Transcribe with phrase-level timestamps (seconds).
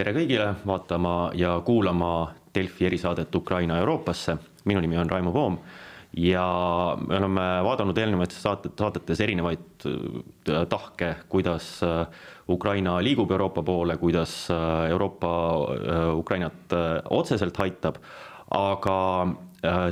[0.00, 4.36] tere kõigile vaatama ja kuulama Delfi erisaadet Ukraina Euroopasse.
[4.64, 5.58] minu nimi on Raimo Poom
[6.16, 6.44] ja
[7.08, 12.06] me oleme vaadanud eelnevates saated, saadetes erinevaid äh, tahke, kuidas äh,
[12.48, 15.30] Ukraina liigub Euroopa poole, kuidas äh, Euroopa
[16.16, 16.72] Ukrainat
[17.10, 18.00] otseselt aitab,
[18.50, 19.28] aga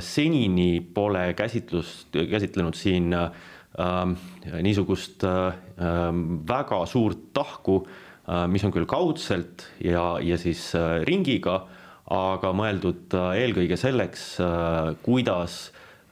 [0.01, 3.13] senini pole käsitlust, käsitlenud siin
[4.65, 5.23] niisugust
[6.49, 8.08] väga suurt tahku Äh,
[8.49, 11.63] mis on küll kaudselt ja, ja siis äh, ringiga,
[12.13, 14.31] aga mõeldud äh, eelkõige selleks,
[15.05, 15.69] kuidas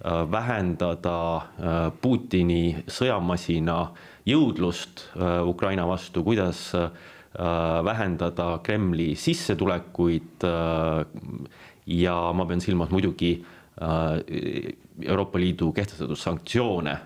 [0.07, 1.17] vähendada
[2.03, 3.79] Putini sõjamasina
[4.29, 5.07] jõudlust
[5.49, 6.69] Ukraina vastu, kuidas
[7.33, 10.45] vähendada Kremli sissetulekuid.
[11.87, 13.33] ja ma pean silmas muidugi
[15.01, 16.97] Euroopa Liidu kehtestatud sanktsioone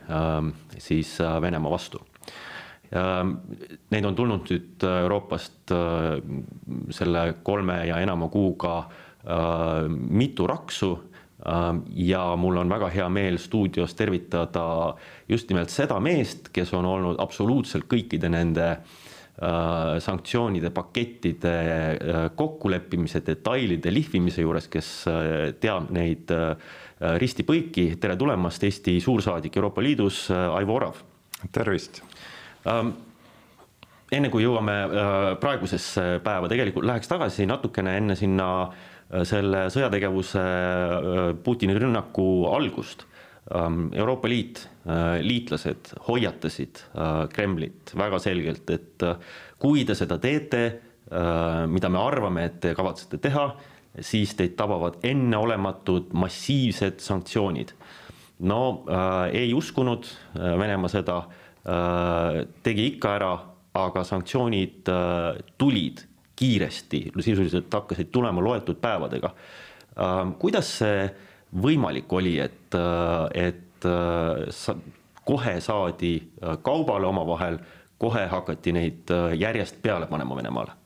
[0.78, 2.11] siis Venemaa vastu
[2.92, 6.18] Neid on tulnud nüüd äh, Euroopast äh,
[6.92, 10.98] selle kolme ja enama kuuga äh, mitu raksu
[11.98, 14.94] ja mul on väga hea meel stuudios tervitada
[15.26, 18.68] just nimelt seda meest, kes on olnud absoluutselt kõikide nende
[20.06, 21.54] sanktsioonide pakettide
[22.38, 24.92] kokkuleppimise, detailide lihvimise juures, kes
[25.64, 26.30] teab neid
[27.24, 27.88] risti-põiki.
[27.98, 31.02] tere tulemast, Eesti suursaadik Euroopa Liidus, Aivo Orav.
[31.52, 32.41] tervist Ähm,
[34.12, 40.44] enne kui jõuame äh, praegusesse päeva, tegelikult läheks tagasi natukene enne sinna äh, selle sõjategevuse
[40.44, 43.08] äh, Putini rünnaku algust.
[43.56, 44.62] Ähm, Euroopa Liit,
[45.26, 46.80] liitlased hoiatasid
[47.34, 49.04] Kremlit väga selgelt, et
[49.60, 50.62] kui te seda teete,
[51.70, 53.48] mida me arvame, et te kavatsete teha,
[53.98, 57.74] siis teid tabavad enneolematud massiivsed sanktsioonid.
[58.46, 58.62] no
[59.34, 61.20] ei uskunud Venemaa seda
[62.64, 63.32] tegi ikka ära,
[63.78, 66.04] aga sanktsioonid äh, tulid
[66.36, 69.30] kiiresti, sisuliselt hakkasid tulema loetud päevadega.
[69.32, 71.06] Äh, kuidas see
[71.52, 72.76] võimalik oli, et,
[73.36, 73.86] et
[75.28, 76.14] kohe saadi
[76.64, 77.58] kaubale omavahel,
[78.00, 80.78] kohe hakati neid järjest peale panema Venemaale?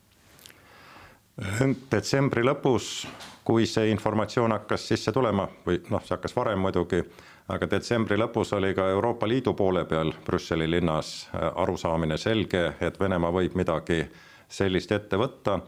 [1.92, 3.06] detsembri lõpus,
[3.44, 7.02] kui see informatsioon hakkas sisse tulema või noh, see hakkas varem muidugi
[7.48, 13.00] aga detsembri lõpus oli ka Euroopa Liidu poole peal Brüsseli linnas äh, arusaamine selge, et
[13.00, 14.02] Venemaa võib midagi
[14.50, 15.60] sellist ette võtta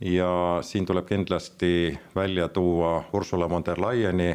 [0.00, 4.34] ja siin tuleb kindlasti välja tuua Ursula von der Leyeni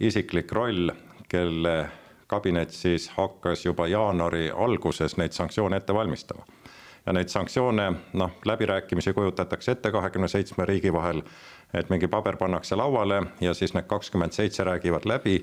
[0.00, 0.90] isiklik roll,
[1.28, 1.88] kelle
[2.26, 6.44] kabinet siis hakkas juba jaanuari alguses neid sanktsioone ette valmistama.
[7.06, 11.22] ja neid sanktsioone, noh, läbirääkimisi kujutatakse ette kahekümne seitsme riigi vahel,
[11.74, 15.42] et mingi paber pannakse lauale ja siis need kakskümmend seitse räägivad läbi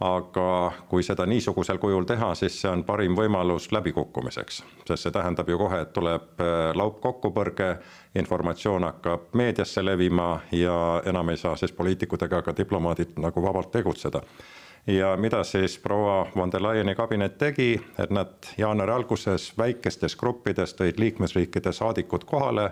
[0.00, 5.48] aga kui seda niisugusel kujul teha, siis see on parim võimalus läbikukkumiseks, sest see tähendab
[5.48, 7.74] ju kohe, et tuleb äh, laupkokkupõrge,
[8.20, 13.70] informatsioon hakkab meediasse levima ja enam ei saa siis poliitikud ega ka diplomaadid nagu vabalt
[13.72, 14.22] tegutseda.
[14.86, 20.74] ja mida siis proua von der Leyeni kabinet tegi, et nad jaanuari alguses väikestes gruppides
[20.74, 22.70] tõid liikmesriikide saadikud kohale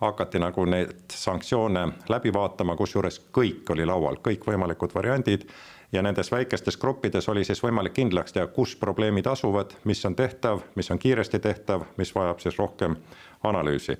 [0.00, 5.48] hakati nagu neid sanktsioone läbi vaatama, kusjuures kõik oli laual, kõikvõimalikud variandid
[5.92, 10.60] ja nendes väikestes gruppides oli siis võimalik kindlaks teha, kus probleemid asuvad, mis on tehtav,
[10.76, 12.96] mis on kiiresti tehtav, mis vajab siis rohkem
[13.42, 13.96] analüüsi.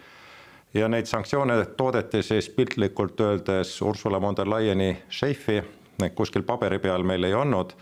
[0.75, 5.62] ja neid sanktsioone toodeti siis piltlikult öeldes Ursula von der Leyeni šeifi,
[6.15, 7.72] kuskil paberi peal meil ei olnud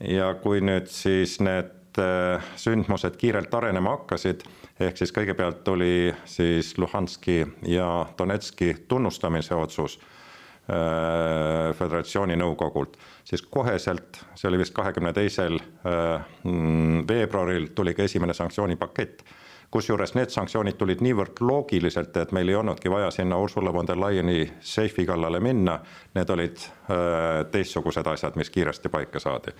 [0.00, 4.42] ja kui nüüd siis need äh, sündmused kiirelt arenema hakkasid,
[4.80, 10.00] ehk siis kõigepealt tuli siis Luhanski ja Donetski tunnustamise otsus
[11.74, 18.34] föderatsiooni nõukogult, siis koheselt, see oli vist kahekümne teisel äh, mm, veebruaril, tuli ka esimene
[18.34, 19.24] sanktsioonipakett.
[19.70, 24.00] kusjuures need sanktsioonid tulid niivõrd loogiliselt, et meil ei olnudki vaja sinna Ursula von der
[24.00, 25.80] Leyeni seifi kallale minna,
[26.14, 29.54] need olid äh, teistsugused asjad, mis kiiresti paika saadi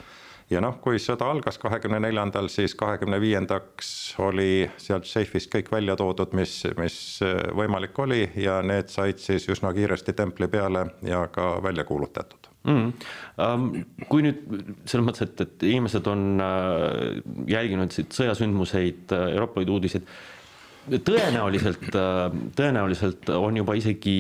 [0.51, 3.91] ja noh, kui sõda algas kahekümne neljandal, siis kahekümne viiendaks
[4.23, 7.01] oli sealt seifist kõik välja toodud, mis, mis
[7.57, 12.93] võimalik oli ja need said siis üsna kiiresti templi peale ja ka välja kuulutatud mm.
[14.11, 14.43] kui nüüd
[14.89, 20.09] selles mõttes, et, et inimesed on äh, jälginud siit sõjasündmuseid, äh, Euroopa Liidu uudiseid,
[21.07, 22.25] tõenäoliselt, äh,
[22.59, 24.17] tõenäoliselt on juba isegi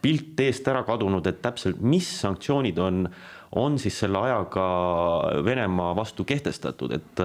[0.00, 3.04] pilt eest ära kadunud, et täpselt, mis sanktsioonid on
[3.56, 4.64] on siis selle ajaga
[5.44, 7.22] Venemaa vastu kehtestatud, et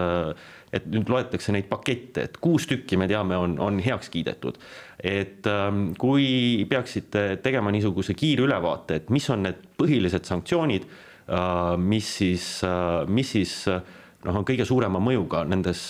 [0.75, 4.57] et nüüd loetakse neid pakette, et kuus tükki me teame, on, on heaks kiidetud.
[4.99, 10.87] et ähm, kui peaksite tegema niisuguse kiire ülevaate, et mis on need põhilised sanktsioonid,
[11.29, 15.85] äh, mis siis, äh, mis siis noh, on kõige suurema mõjuga nendes,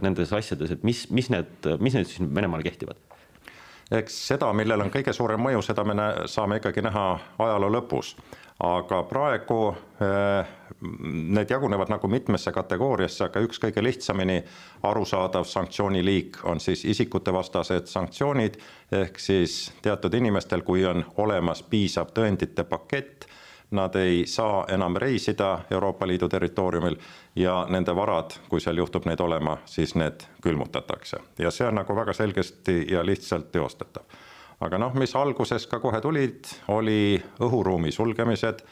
[0.00, 3.00] nendes asjades, et mis, mis need, mis need siis Venemaale kehtivad?
[3.90, 7.06] Eks seda, millel on kõige suurem mõju, seda me näe, saame ikkagi näha
[7.38, 8.14] ajaloo lõpus.
[8.60, 9.70] aga praegu
[10.04, 10.48] äh,
[11.00, 14.42] need jagunevad nagu mitmesse kategooriasse, aga üks kõige lihtsamini
[14.82, 18.58] arusaadav sanktsiooniliik on siis isikutevastased sanktsioonid,
[18.92, 23.29] ehk siis teatud inimestel, kui on olemas piisav tõendite pakett,
[23.70, 26.96] nad ei saa enam reisida Euroopa Liidu territooriumil
[27.36, 31.18] ja nende varad, kui seal juhtub neid olema, siis need külmutatakse.
[31.38, 34.02] ja see on nagu väga selgesti ja lihtsalt teostatav.
[34.60, 38.64] aga noh, mis alguses ka kohe tulid, oli õhuruumi sulgemised,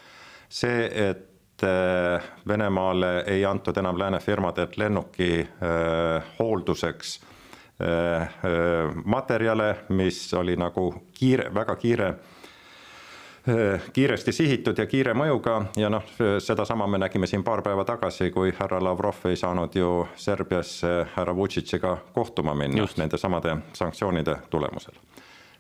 [0.48, 7.20] see, et äh, Venemaale ei antud enam lääne firmadelt lennuki äh, hoolduseks
[7.80, 8.28] äh, äh,
[9.04, 12.34] materjale, mis oli nagu kiire, väga kiire Äh,
[13.92, 16.04] kiiresti sihitud ja kiire mõjuga ja noh,
[16.42, 21.36] sedasama me nägime siin paar päeva tagasi, kui härra Lavrov ei saanud ju Serbiasse härra
[21.36, 22.98] Vutšitšiga kohtuma minna Just.
[22.98, 24.94] nende samade sanktsioonide tulemusel.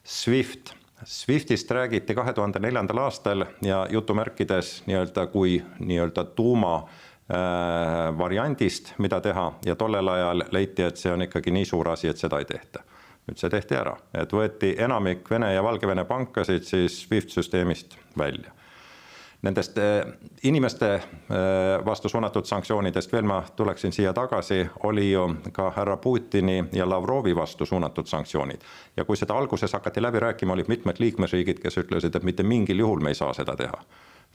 [0.04, 8.94] SWIFT, SWIFTist räägiti kahe tuhande neljandal aastal ja jutumärkides nii-öelda kui nii-öelda tuuma äh, variandist,
[8.98, 12.38] mida teha ja tollel ajal leiti, et see on ikkagi nii suur asi, et seda
[12.38, 12.84] ei tehta
[13.28, 18.54] nüüd see tehti ära, et võeti enamik Vene ja Valgevene pankasid siis SWIFT süsteemist välja.
[19.42, 20.00] Nendest eh,
[20.50, 21.04] inimeste eh,
[21.86, 27.36] vastu suunatud sanktsioonidest veel ma tuleksin siia tagasi, oli ju ka härra Putini ja Lavrovi
[27.36, 28.64] vastu suunatud sanktsioonid.
[28.96, 32.78] ja kui seda alguses hakati läbi rääkima, olid mitmed liikmesriigid, kes ütlesid, et mitte mingil
[32.78, 33.84] juhul me ei saa seda teha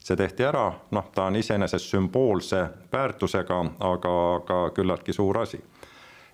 [0.04, 4.14] see tehti ära, noh, ta on iseenesest sümboolse väärtusega, aga
[4.44, 5.60] ka küllaltki suur asi.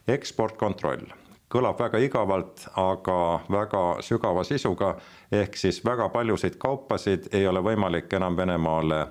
[0.09, 1.07] eksportkontroll
[1.51, 4.95] kõlab väga igavalt, aga väga sügava sisuga,
[5.33, 9.11] ehk siis väga paljusid kaupasid ei ole võimalik enam Venemaale äh,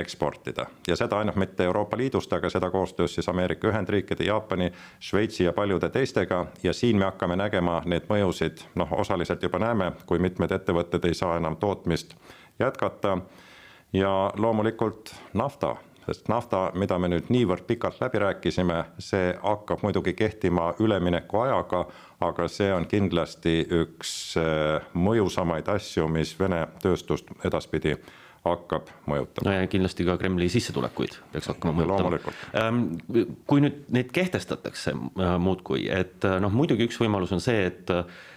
[0.00, 0.66] eksportida.
[0.88, 5.52] Ja seda ainult mitte Euroopa Liidust, aga seda koostöös siis Ameerika Ühendriikide, Jaapani, Šveitsi ja
[5.52, 6.46] paljude teistega.
[6.62, 11.14] Ja siin me hakkame nägema neid mõjusid, noh, osaliselt juba näeme, kui mitmed ettevõtted ei
[11.14, 12.16] saa enam tootmist
[12.58, 13.18] jätkata.
[13.92, 15.76] Ja loomulikult nafta
[16.08, 21.82] sest nafta, mida me nüüd niivõrd pikalt läbi rääkisime, see hakkab muidugi kehtima üleminekuajaga,
[22.24, 27.96] aga see on kindlasti üks äh, mõjusamaid asju, mis Vene tööstust edaspidi
[28.46, 29.48] hakkab mõjutama.
[29.48, 32.36] no ja kindlasti ka Kremli sissetulekuid peaks hakkama mõjutama.
[32.56, 32.82] Ähm,
[33.50, 37.92] kui nüüd neid kehtestatakse äh, muudkui, et äh, noh, muidugi üks võimalus on see, et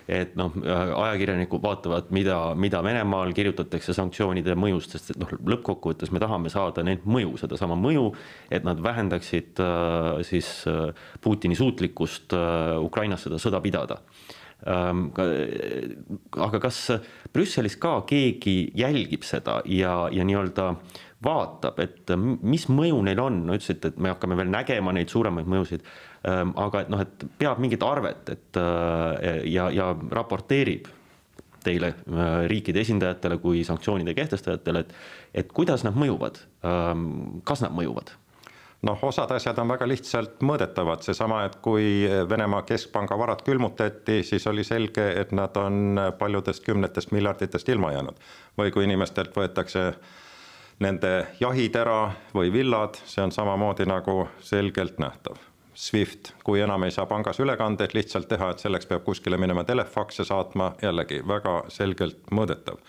[0.08, 6.22] et noh, ajakirjanikud vaatavad, mida, mida Venemaal kirjutatakse sanktsioonide mõjust, sest et noh, lõppkokkuvõttes me
[6.24, 8.10] tahame saada neilt mõju, sedasama mõju,
[8.52, 10.52] et nad vähendaksid äh, siis
[11.22, 12.34] Putini suutlikkust
[12.82, 14.02] Ukrainas seda sõda pidada.
[14.62, 15.08] Ähm,
[16.38, 16.84] aga kas
[17.34, 20.68] Brüsselis ka keegi jälgib seda ja, ja nii-öelda
[21.24, 25.50] vaatab, et mis mõju neil on, no ütlesite, et me hakkame veel nägema neid suuremaid
[25.50, 25.84] mõjusid,
[26.30, 30.90] ähm, aga et noh, et peab mingit arvet, et äh, ja, ja raporteerib
[31.62, 34.98] teile, äh, riikide esindajatele kui sanktsioonide kehtestajatele, et,
[35.44, 37.06] et kuidas nad mõjuvad, ähm,
[37.46, 38.16] kas nad mõjuvad?
[38.82, 44.48] Noh, osad asjad on väga lihtsalt mõõdetavad, seesama, et kui Venemaa keskpanga varad külmutati, siis
[44.50, 48.18] oli selge, et nad on paljudest kümnetest miljarditest ilma jäänud.
[48.58, 49.84] või kui inimestelt võetakse
[50.82, 55.38] nende jahid ära või villad, see on samamoodi nagu selgelt nähtav.
[55.74, 60.26] SWIFT, kui enam ei saa pangas ülekandeid lihtsalt teha, et selleks peab kuskile minema telefakse
[60.28, 62.82] saatma, jällegi väga selgelt mõõdetav.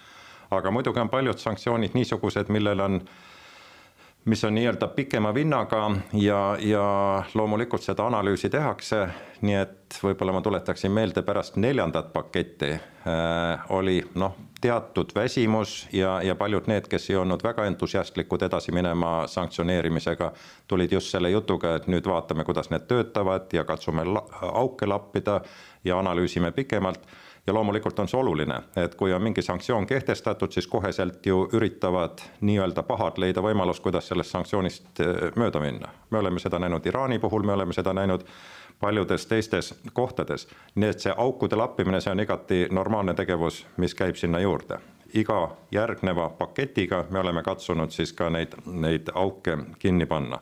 [0.53, 3.01] aga muidugi on paljud sanktsioonid niisugused, millel on
[4.25, 6.85] mis on nii-öelda pikema vinnaga ja, ja
[7.35, 9.07] loomulikult seda analüüsi tehakse,
[9.43, 16.21] nii et võib-olla ma tuletaksin meelde, pärast neljandat paketti äh, oli noh, teatud väsimus ja,
[16.23, 20.33] ja paljud need, kes ei olnud väga entusiastlikud edasi minema sanktsioneerimisega,
[20.71, 25.41] tulid just selle jutuga, et nüüd vaatame, kuidas need töötavad ja katsume la auke lappida
[25.85, 27.03] ja analüüsime pikemalt
[27.47, 32.23] ja loomulikult on see oluline, et kui on mingi sanktsioon kehtestatud, siis koheselt ju üritavad
[32.41, 35.89] nii-öelda pahad leida võimalust, kuidas sellest sanktsioonist eh, mööda minna.
[36.11, 38.25] me oleme seda näinud Iraani puhul, me oleme seda näinud
[38.81, 40.49] paljudes teistes kohtades.
[40.75, 44.79] nii et see aukude lappimine, see on igati normaalne tegevus, mis käib sinna juurde.
[45.15, 50.39] iga järgneva paketiga me oleme katsunud siis ka neid, neid auke kinni panna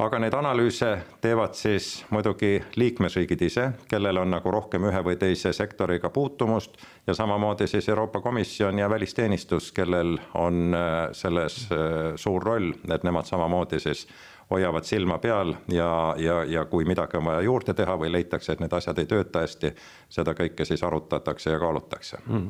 [0.00, 0.90] aga neid analüüse
[1.20, 7.14] teevad siis muidugi liikmesriigid ise, kellel on nagu rohkem ühe või teise sektoriga puutumust ja
[7.16, 13.28] samamoodi siis Euroopa Komisjon ja välisteenistus, kellel on äh, selles äh, suur roll, et nemad
[13.28, 14.06] samamoodi siis
[14.50, 18.64] hoiavad silma peal ja, ja, ja kui midagi on vaja juurde teha või leitakse, et
[18.64, 19.70] need asjad ei tööta hästi,
[20.10, 22.18] seda kõike siis arutatakse ja kaalutakse.
[22.26, 22.48] Mm..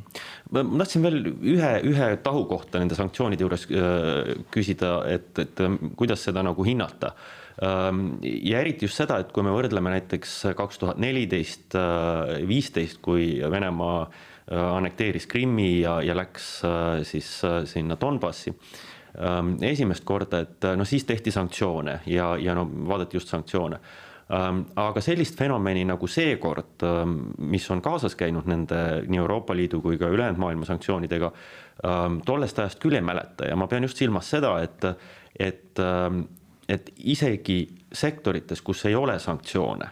[0.54, 5.66] ma tahtsin veel ühe, ühe tahu kohta nende sanktsioonide juures äh, küsida, et, et
[5.98, 7.12] kuidas seda nagu hinnata
[7.60, 13.34] ja eriti just seda, et kui me võrdleme näiteks kaks tuhat neliteist, äh, viisteist, kui
[13.52, 16.54] Venemaa äh, annekteeris Krimmi ja, ja läks
[17.10, 17.34] siis
[17.68, 18.54] sinna Donbassi
[19.18, 23.80] Ähm, esimest korda, et no siis tehti sanktsioone ja, ja no vaadati just sanktsioone.
[24.30, 26.84] Ähm, aga sellist fenomeni nagu seekord,
[27.50, 28.78] mis on kaasas käinud nende
[29.10, 31.32] nii Euroopa Liidu kui ka ülejäänud maailma sanktsioonidega,
[32.28, 34.86] tollest ajast küll ei mäleta ja ma pean just silmas seda, et,
[35.34, 35.82] et,
[36.70, 39.88] et isegi sektorites, kus ei ole sanktsioone,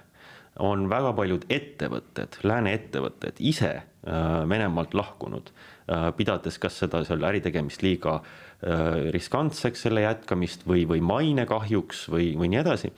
[0.64, 5.52] on väga paljud ettevõtted, lääne ettevõtted ise äh, Venemaalt lahkunud,
[5.86, 12.32] äh, pidades kas seda seal äritegemist liiga äh, riskantseks selle jätkamist või, või mainekahjuks või,
[12.38, 12.92] või nii edasi.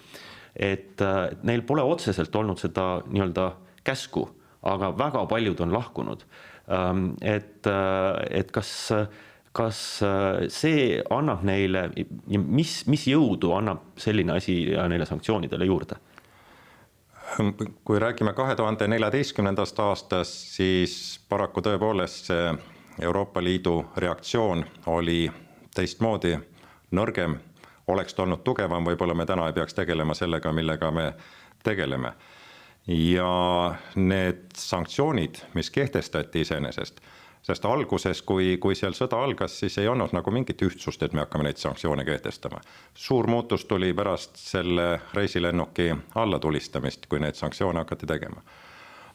[0.57, 0.99] et
[1.47, 3.45] neil pole otseselt olnud seda nii-öelda
[3.87, 4.25] käsku,
[4.67, 6.25] aga väga paljud on lahkunud.
[6.75, 7.69] Ähm, et,
[8.31, 8.73] et kas,
[9.61, 9.79] kas
[10.49, 11.91] see annab neile,
[12.33, 16.01] mis, mis jõudu annab selline asi neile sanktsioonidele juurde?
[17.85, 20.95] kui räägime kahe tuhande neljateistkümnendast aastast, siis
[21.29, 22.55] paraku tõepoolest see
[23.01, 25.31] Euroopa Liidu reaktsioon oli
[25.75, 26.35] teistmoodi,
[26.91, 27.37] nõrgem,
[27.89, 31.13] oleks ta olnud tugevam, võib-olla me täna ei peaks tegelema sellega, millega me
[31.63, 32.13] tegeleme.
[32.87, 37.01] ja need sanktsioonid, mis kehtestati iseenesest,
[37.43, 41.25] sest alguses, kui, kui seal sõda algas, siis ei olnud nagu mingit ühtsust, et me
[41.25, 42.61] hakkame neid sanktsioone kehtestama.
[42.95, 48.43] suur muutus tuli pärast selle reisilennuki allatulistamist, kui neid sanktsioone hakati tegema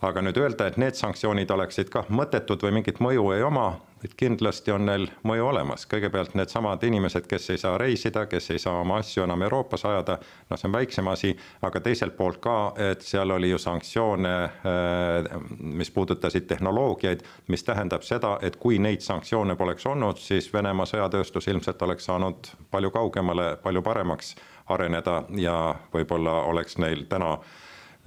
[0.01, 4.13] aga nüüd öelda, et need sanktsioonid oleksid kah mõttetud või mingit mõju ei oma, et
[4.17, 5.85] kindlasti on neil mõju olemas.
[5.89, 10.17] kõigepealt needsamad inimesed, kes ei saa reisida, kes ei saa oma asju enam Euroopas ajada,
[10.49, 12.55] noh, see on väiksem asi, aga teiselt poolt ka,
[12.91, 19.01] et seal oli ju sanktsioone, äh, mis puudutasid tehnoloogiaid, mis tähendab seda, et kui neid
[19.01, 24.35] sanktsioone poleks olnud, siis Venemaa sõjatööstus ilmselt oleks saanud palju kaugemale, palju paremaks
[24.69, 27.37] areneda ja võib-olla oleks neil täna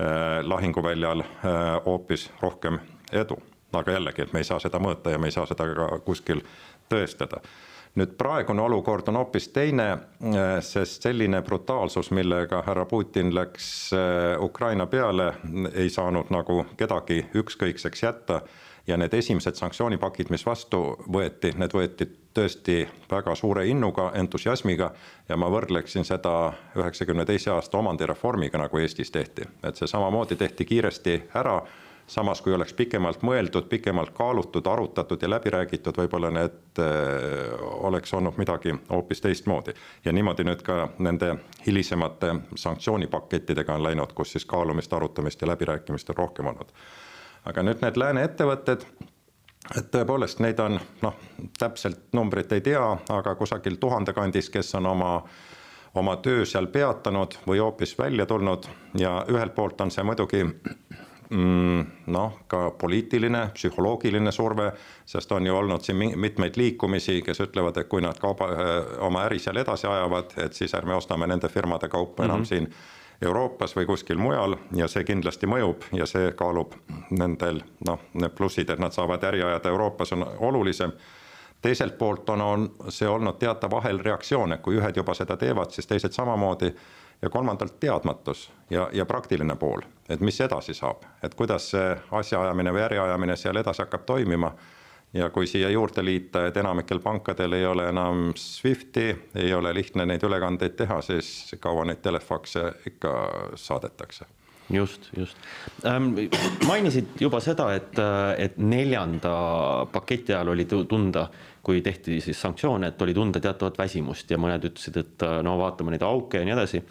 [0.00, 1.26] Äh, lahinguväljal äh,
[1.84, 2.78] hoopis rohkem
[3.12, 3.34] edu.
[3.72, 6.42] Aga jällegi, et me ei saa seda mõõta ja me ei saa seda ka kuskil
[6.88, 7.42] tõestada.
[7.98, 13.90] nüüd praegune olukord on hoopis teine, äh, sest selline brutaalsus, millega härra Putin läks
[14.38, 15.34] Ukraina peale,
[15.74, 18.42] ei saanud nagu kedagi ükskõikseks jätta
[18.88, 20.80] ja need esimesed sanktsioonipakid, mis vastu
[21.12, 22.78] võeti, need võeti tõesti
[23.10, 24.90] väga suure innuga, entusiasmiga
[25.28, 29.44] ja ma võrdleksin seda üheksakümne teise aasta omandireformiga, nagu Eestis tehti.
[29.62, 31.60] et see samamoodi tehti kiiresti ära,
[32.08, 38.14] samas kui oleks pikemalt mõeldud, pikemalt kaalutud, arutatud ja läbi räägitud, võib-olla need äh, oleks
[38.14, 39.74] olnud midagi hoopis teistmoodi.
[40.04, 41.34] ja niimoodi nüüd ka nende
[41.66, 46.72] hilisemate sanktsioonipakettidega on läinud, kus siis kaalumist, arutamist ja läbirääkimist on rohkem olnud
[47.44, 48.84] aga nüüd need lääne ettevõtted,
[49.76, 51.20] et tõepoolest neid on noh,
[51.58, 55.12] täpselt numbrit ei tea, aga kusagil tuhande kandis, kes on oma
[55.98, 58.68] oma töö seal peatanud või hoopis välja tulnud
[59.00, 60.44] ja ühelt poolt on see muidugi
[61.30, 64.70] mm, noh, ka poliitiline, psühholoogiline surve,
[65.06, 68.48] sest on ju olnud siin mitmeid liikumisi, kes ütlevad, et kui nad kauba,
[69.06, 72.48] oma äri seal edasi ajavad, et siis ärme ostame nende firmade kaupa enam mm -hmm.
[72.48, 72.72] siin
[73.22, 76.74] Euroopas või kuskil mujal ja see kindlasti mõjub ja see kaalub
[77.10, 80.92] nendel noh, need plussid, et nad saavad äri ajada Euroopas, on olulisem.
[81.62, 85.86] teiselt poolt on, on see olnud teatav ahelreaktsioon, et kui ühed juba seda teevad, siis
[85.86, 86.74] teised samamoodi
[87.22, 92.72] ja kolmandalt teadmatus ja, ja praktiline pool, et mis edasi saab, et kuidas see asjaajamine
[92.72, 94.52] või äriajamine seal edasi hakkab toimima.
[95.16, 99.06] Ja kui siia juurde liita, et enamikel pankadel ei ole enam SWIFTi,
[99.40, 103.14] ei ole lihtne neid ülekandeid teha, siis kaua neid telefakse ikka
[103.56, 104.28] saadetakse
[104.70, 105.36] just, just
[105.86, 106.14] ähm,.
[106.66, 107.98] mainisid juba seda, et,
[108.38, 109.34] et neljanda
[109.92, 111.28] paketi ajal oli tunda,
[111.62, 115.94] kui tehti siis sanktsioone, et oli tunda teatavat väsimust ja mõned ütlesid, et no vaatame
[115.94, 116.82] neid auke ja nii edasi.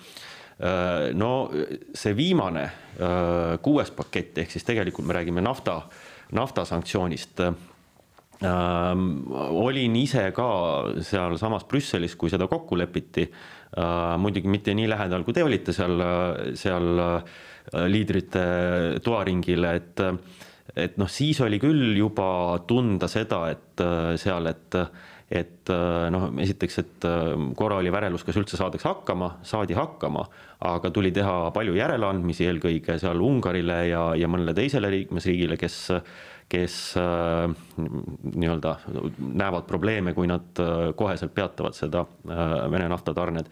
[0.57, 1.49] Äh, no
[1.93, 5.83] see viimane äh, kuues pakett ehk siis tegelikult me räägime nafta,
[6.33, 7.43] nafta sanktsioonist
[8.37, 10.47] Ähm, olin ise ka
[11.01, 14.17] sealsamas Brüsselis, kui seda kokku lepiti äh,.
[14.21, 16.03] muidugi mitte nii lähedal, kui te olite seal,
[16.53, 17.31] seal äh,
[17.73, 18.43] liidrite
[19.03, 20.01] toaringil, et,
[20.75, 22.29] et noh, siis oli küll juba
[22.69, 24.81] tunda seda, et äh, seal, et
[25.27, 30.23] et äh, noh, esiteks, et äh, korra oli värelus, kas üldse saadakse hakkama, saadi hakkama,
[30.69, 35.81] aga tuli teha palju järeleandmisi, eelkõige seal Ungarile ja, ja mõnele teisele liikmesriigile, kes
[36.47, 37.49] kes äh,
[38.35, 38.75] nii-öelda
[39.19, 43.51] näevad probleeme, kui nad äh, koheselt peatavad seda äh, Vene naftatarned.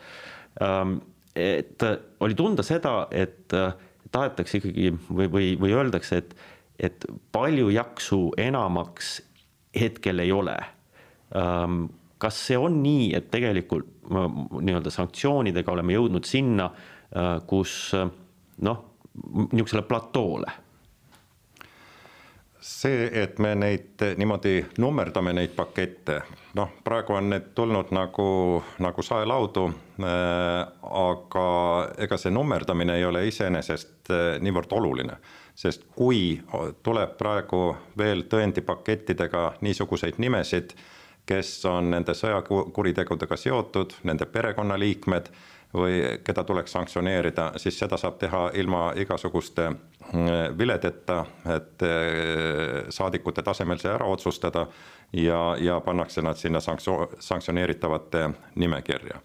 [0.64, 1.00] Ähm,
[1.36, 1.84] et
[2.24, 3.52] oli tunda seda, et
[4.12, 6.36] tahetakse ikkagi või, või, või öeldakse, et,
[6.80, 9.18] et palju jaksu enamaks
[9.76, 10.56] hetkel ei ole.
[12.22, 16.70] Kas see on nii, et tegelikult nii-öelda sanktsioonidega oleme jõudnud sinna,
[17.50, 18.84] kus noh,
[19.52, 20.54] niisugusele platoole
[22.66, 26.20] see, et me neid niimoodi nummerdame, neid pakette,
[26.58, 28.28] noh, praegu on need tulnud nagu,
[28.82, 30.64] nagu saelaudu äh,,
[31.02, 31.46] aga
[31.98, 35.18] ega see nummerdamine ei ole iseenesest äh, niivõrd oluline.
[35.56, 36.42] sest kui
[36.84, 40.74] tuleb praegu veel tõendipakettidega niisuguseid nimesid,
[41.26, 45.30] kes on nende sõjakuritegudega seotud, nende perekonnaliikmed
[45.76, 51.22] või keda tuleks sanktsioneerida, siis seda saab teha ilma igasuguste mm, viledeta,
[51.56, 54.68] et eh, saadikute tasemel see ära otsustada
[55.14, 59.22] ja, ja pannakse nad sinna sanktsioon, sanktsioneeritavate nimekirja.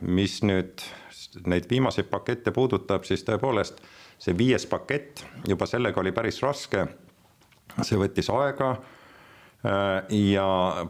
[0.00, 0.82] Mis nüüd
[1.46, 3.80] neid viimaseid pakette puudutab, siis tõepoolest
[4.20, 6.86] see viies pakett, juba sellega oli päris raske,
[7.82, 8.74] see võttis aega.
[10.16, 10.46] Ja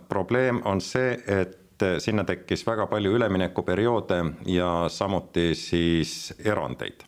[0.09, 7.03] probleem on see, et sinna tekkis väga palju üleminekuperioode ja samuti siis erandeid.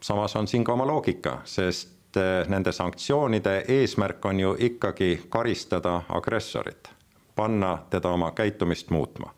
[0.00, 2.18] samas on siin ka oma loogika, sest
[2.48, 6.90] nende sanktsioonide eesmärk on ju ikkagi karistada agressorit,
[7.36, 9.37] panna teda oma käitumist muutma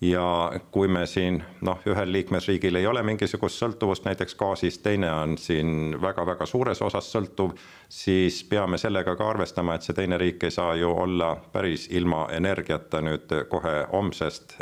[0.00, 5.38] ja kui me siin noh, ühel liikmesriigil ei ole mingisugust sõltuvust näiteks gaasist, teine on
[5.38, 7.56] siin väga-väga suures osas sõltuv,
[7.88, 12.28] siis peame sellega ka arvestama, et see teine riik ei saa ju olla päris ilma
[12.32, 14.54] energiata nüüd kohe homsest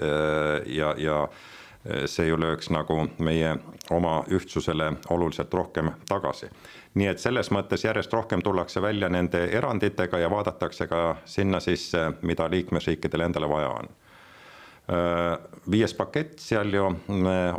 [0.67, 1.27] ja, ja
[2.07, 3.53] see ju lööks nagu meie
[3.95, 6.49] oma ühtsusele oluliselt rohkem tagasi.
[6.95, 12.11] nii et selles mõttes järjest rohkem tullakse välja nende eranditega ja vaadatakse ka sinna sisse,
[12.23, 13.89] mida liikmesriikidel endale vaja on
[15.71, 16.85] viies pakett, seal ju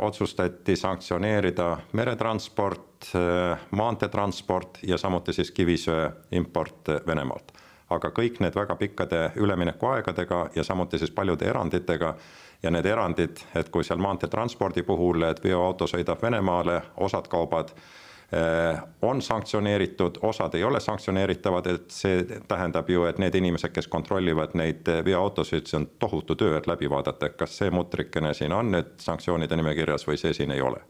[0.00, 7.52] otsustati sanktsioneerida meretransport, äh, maanteetransport ja samuti siis kivisöe import Venemaalt.
[7.90, 12.14] aga kõik need väga pikkade üleminekuaegadega ja samuti siis paljude eranditega
[12.62, 18.07] ja need erandid, et kui seal maanteetranspordi puhul, et veoauto sõidab Venemaale, osad kaubad Äh,
[19.02, 24.52] on sanktsioneeritud, osad ei ole sanktsioneeritavad, et see tähendab ju, et need inimesed, kes kontrollivad
[24.58, 28.98] neid veoautosid, see on tohutu töö, et läbi vaadata, kas see mutrikene siin on nüüd
[29.00, 30.82] sanktsioonide nimekirjas või see siin ei ole.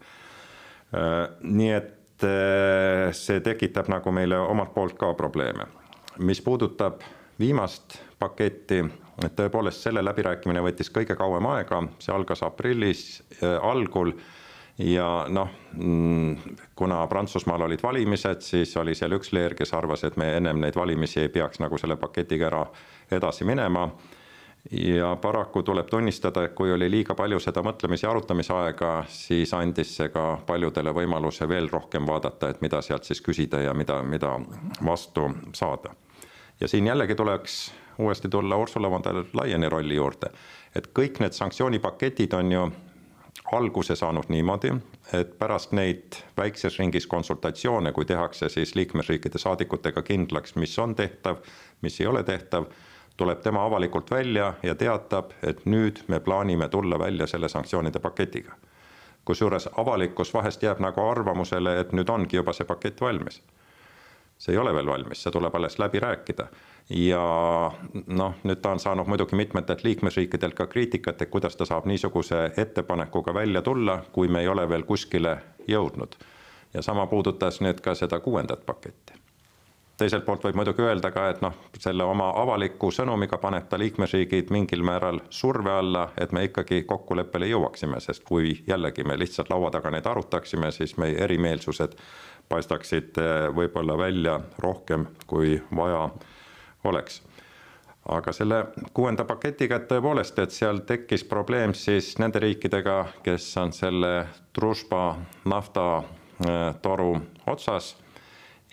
[0.95, 5.71] Äh, nii et äh, see tekitab nagu meile omalt poolt ka probleeme.
[6.19, 7.05] mis puudutab
[7.39, 8.83] viimast paketti,
[9.25, 13.23] et tõepoolest selle läbirääkimine võttis kõige kauem aega, see algas aprillis
[13.63, 14.11] algul
[14.79, 16.37] ja noh, mm,
[16.77, 20.77] kuna Prantsusmaal olid valimised, siis oli seal üks leer, kes arvas, et me ennem neid
[20.79, 22.63] valimisi ei peaks nagu selle paketiga ära
[23.11, 23.89] edasi minema.
[24.71, 29.97] ja paraku tuleb tunnistada, et kui oli liiga palju seda mõtlemis- ja arutamisaega, siis andis
[29.97, 34.41] see ka paljudele võimaluse veel rohkem vaadata, et mida sealt siis küsida ja mida, mida
[34.85, 35.95] vastu saada.
[36.61, 40.31] ja siin jällegi tuleks uuesti tulla Ursula von der Leyeni rolli juurde,
[40.75, 42.71] et kõik need sanktsioonipaketid on ju
[43.53, 44.73] alguse saanud niimoodi,
[45.13, 51.37] et pärast neid väikses ringis konsultatsioone, kui tehakse siis liikmesriikide saadikutega kindlaks, mis on tehtav,
[51.83, 52.65] mis ei ole tehtav,
[53.17, 58.53] tuleb tema avalikult välja ja teatab, et nüüd me plaanime tulla välja selle sanktsioonide paketiga.
[59.25, 63.43] kusjuures avalikkus vahest jääb nagu arvamusele, et nüüd ongi juba see pakett valmis.
[64.39, 66.47] See ei ole veel valmis, see tuleb alles läbi rääkida
[66.91, 67.23] ja
[68.07, 72.51] noh, nüüd ta on saanud muidugi mitmetelt liikmesriikidelt ka kriitikat, et kuidas ta saab niisuguse
[72.57, 76.17] ettepanekuga välja tulla, kui me ei ole veel kuskile jõudnud.
[76.75, 79.13] ja sama puudutas nüüd ka seda kuuendat paketti.
[79.97, 84.51] teiselt poolt võib muidugi öelda ka, et noh, selle oma avaliku sõnumiga paneb ta liikmesriigid
[84.51, 89.71] mingil määral surve alla, et me ikkagi kokkuleppele jõuaksime, sest kui jällegi me lihtsalt laua
[89.71, 91.97] taga neid arutaksime, siis meie erimeelsused
[92.49, 96.09] paistaksid eh, võib-olla välja rohkem kui vaja
[96.85, 97.23] oleks.
[98.09, 98.65] aga selle
[98.97, 104.13] kuuenda paketiga, et tõepoolest, et seal tekkis probleem siis nende riikidega, kes on selle
[104.57, 107.97] Družba naftatoru äh, otsas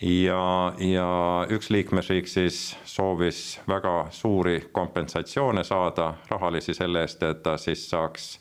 [0.01, 1.09] ja, ja
[1.51, 8.37] üks liikmesriik siis soovis väga suuri kompensatsioone saada, rahalisi selle eest, et ta siis saaks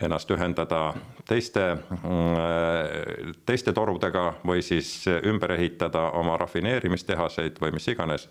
[0.00, 0.94] ennast ühendada
[1.28, 8.28] teiste, äh, teiste torudega või siis ümber ehitada oma rafineerimistehaseid või mis iganes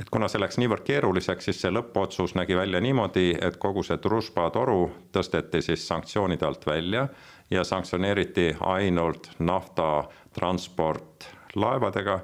[0.00, 3.98] et kuna see läks niivõrd keeruliseks, siis see lõppotsus nägi välja niimoodi, et kogu see
[4.02, 7.06] Družba toru tõsteti siis sanktsioonide alt välja
[7.50, 12.20] ja sanktsioneeriti ainult naftatransport laevadega.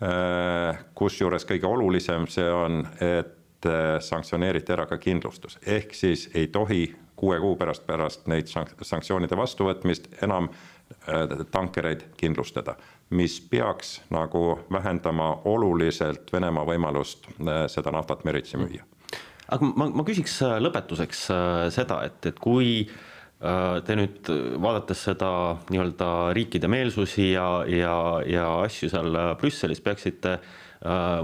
[0.00, 6.46] Äh, kusjuures kõige olulisem see on, et äh, sanktsioneeriti ära ka kindlustus, ehk siis ei
[6.48, 6.86] tohi
[7.20, 10.48] kuue kuu pärast, pärast neid sanktsioonide vastuvõtmist enam
[11.50, 12.74] tankereid kindlustada,
[13.14, 17.28] mis peaks nagu vähendama oluliselt Venemaa võimalust
[17.70, 18.82] seda naftat meritsi müüa.
[19.48, 21.22] aga ma, ma küsiks lõpetuseks
[21.74, 22.88] seda, et, et kui
[23.86, 24.28] te nüüd
[24.60, 25.30] vaadates seda
[25.70, 27.94] nii-öelda riikide meelsusi ja, ja,
[28.26, 30.36] ja asju seal Brüsselis peaksite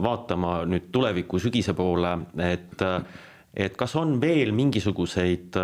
[0.02, 2.82] vaatama nüüd tuleviku sügise poole, et
[3.56, 5.56] et kas on veel mingisuguseid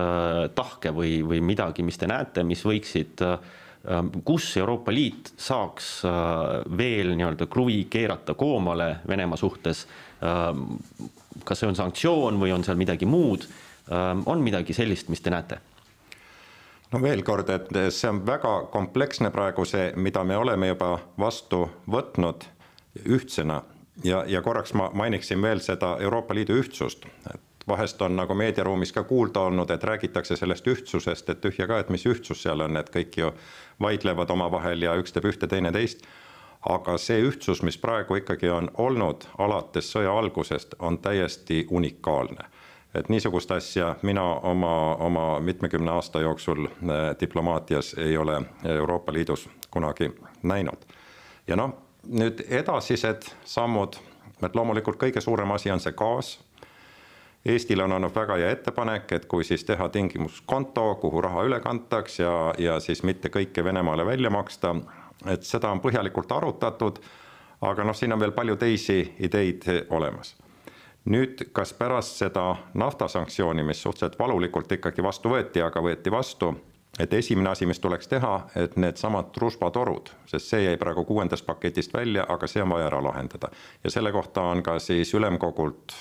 [0.57, 3.37] tahke või, või midagi, mis te näete, mis võiksid äh,
[3.91, 6.13] Ähm, kus Euroopa Liit saaks äh,
[6.79, 9.89] veel nii-öelda kruvi keerata koomale Venemaa suhtes.
[10.23, 10.77] Ähm,
[11.45, 13.49] kas see on sanktsioon või on seal midagi muud?
[13.91, 15.59] Ähm, on midagi sellist, mis te näete?
[16.93, 21.63] no veel kord, et see on väga kompleksne praegu see, mida me oleme juba vastu
[21.91, 22.45] võtnud
[23.09, 23.63] ühtsena
[24.05, 28.93] ja, ja korraks ma mainiksin veel seda Euroopa Liidu ühtsust, et vahest on nagu meediaruumis
[28.93, 32.77] ka kuulda olnud, et räägitakse sellest ühtsusest, et tühja ka, et mis ühtsus seal on,
[32.77, 33.33] et kõik ju
[33.81, 36.07] vaidlevad omavahel ja üks teeb ühte, teine teist.
[36.63, 42.47] aga see ühtsus, mis praegu ikkagi on olnud alates sõja algusest, on täiesti unikaalne
[42.95, 46.73] et niisugust asja mina oma, oma mitmekümne aasta jooksul eh,
[47.21, 50.87] diplomaatias ei ole Euroopa Liidus kunagi näinud.
[51.47, 51.75] ja noh,
[52.09, 53.97] nüüd edasised sammud,
[54.43, 56.39] et loomulikult kõige suurem asi on see gaas
[57.47, 62.21] Eestil on olnud väga hea ettepanek, et kui siis teha tingimuskonto, kuhu raha üle kantaks
[62.21, 64.77] ja, ja siis mitte kõike Venemaale välja maksta,
[65.27, 67.01] et seda on põhjalikult arutatud,
[67.67, 70.37] aga noh, siin on veel palju teisi ideid olemas.
[71.05, 72.45] nüüd, kas pärast seda
[72.79, 76.53] naftasanktsiooni, mis suhteliselt valulikult ikkagi vastu võeti, aga võeti vastu
[76.99, 81.95] et esimene asi, mis tuleks teha, et needsamad trusbatorud, sest see jäi praegu kuuendast paketist
[81.95, 83.49] välja, aga see on vaja ära lahendada.
[83.85, 85.95] ja selle kohta on ka siis ülemkogult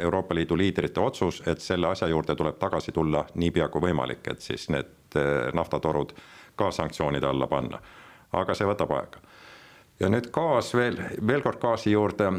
[0.00, 4.40] Euroopa Liidu liidrite otsus, et selle asja juurde tuleb tagasi tulla niipea kui võimalik, et
[4.40, 5.20] siis need
[5.52, 6.14] naftatorud
[6.56, 7.78] ka sanktsioonide alla panna.
[8.32, 9.20] aga see võtab aega.
[10.00, 12.32] ja nüüd gaas veel, veel kord gaasi juurde,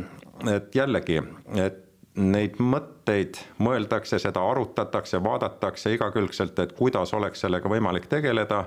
[0.56, 1.22] et jällegi,
[1.56, 1.89] et
[2.20, 8.66] neid mõtteid mõeldakse, seda arutatakse, vaadatakse igakülgselt, et kuidas oleks sellega võimalik tegeleda,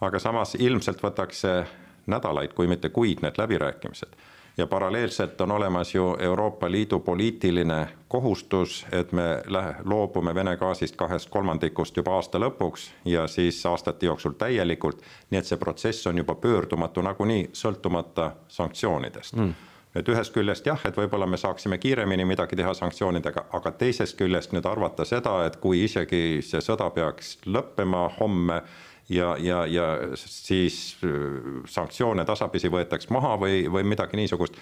[0.00, 1.64] aga samas ilmselt võtaks see
[2.10, 4.16] nädalaid, kui mitte kuid, need läbirääkimised.
[4.56, 9.42] ja paralleelselt on olemas ju Euroopa Liidu poliitiline kohustus, et me
[9.84, 15.48] loobume Vene gaasist kahest kolmandikust juba aasta lõpuks ja siis aastate jooksul täielikult, nii et
[15.48, 19.36] see protsess on juba pöördumatu nagunii, sõltumata sanktsioonidest.
[19.36, 24.16] Mm et ühest küljest jah, et võib-olla me saaksime kiiremini midagi teha sanktsioonidega, aga teisest
[24.18, 28.62] küljest nüüd arvata seda, et kui isegi see sõda peaks lõppema homme
[29.08, 31.10] ja, ja, ja siis äh,
[31.68, 34.56] sanktsioone tasapisi võetaks maha või, või midagi niisugust,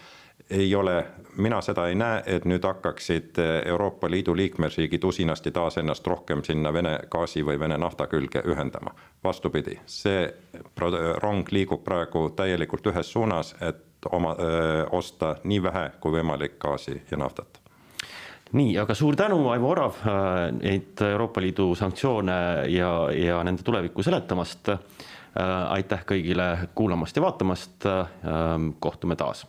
[0.51, 1.05] ei ole,
[1.37, 3.39] mina seda ei näe, et nüüd hakkaksid
[3.71, 8.95] Euroopa Liidu liikmesriigid usinasti taas ennast rohkem sinna Vene gaasi või Vene nafta külge ühendama.
[9.25, 10.25] vastupidi, see
[11.23, 14.37] rong liigub praegu täielikult ühes suunas, et oma,
[14.97, 17.61] osta nii vähe kui võimalik gaasi ja naftat
[18.53, 20.01] nii, aga suur tänu, Aivo Orav,
[20.59, 22.41] neid Euroopa Liidu sanktsioone
[22.73, 24.75] ja, ja nende tulevikku seletamast.
[25.71, 27.87] aitäh kõigile kuulamast ja vaatamast.
[28.81, 29.47] kohtume taas